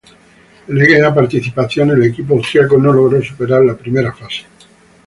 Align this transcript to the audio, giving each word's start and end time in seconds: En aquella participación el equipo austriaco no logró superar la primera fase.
En 0.67 0.81
aquella 0.81 1.13
participación 1.13 1.91
el 1.91 2.03
equipo 2.05 2.33
austriaco 2.33 2.75
no 2.75 2.91
logró 2.91 3.21
superar 3.21 3.61
la 3.63 3.77
primera 3.77 4.11
fase. 4.11 4.45